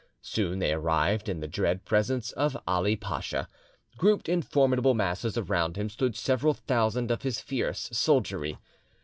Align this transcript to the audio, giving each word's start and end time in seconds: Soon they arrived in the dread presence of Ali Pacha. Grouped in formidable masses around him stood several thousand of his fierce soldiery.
Soon 0.23 0.57
they 0.57 0.73
arrived 0.73 1.29
in 1.29 1.41
the 1.41 1.47
dread 1.47 1.85
presence 1.85 2.31
of 2.31 2.57
Ali 2.67 2.95
Pacha. 2.95 3.47
Grouped 3.97 4.27
in 4.27 4.41
formidable 4.41 4.95
masses 4.95 5.37
around 5.37 5.77
him 5.77 5.89
stood 5.89 6.15
several 6.15 6.55
thousand 6.55 7.11
of 7.11 7.21
his 7.21 7.39
fierce 7.39 7.87
soldiery. 7.93 8.57